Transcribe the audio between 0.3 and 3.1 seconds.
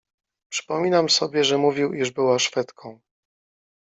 "Przypominam sobie, że mówił, iż była szwedką."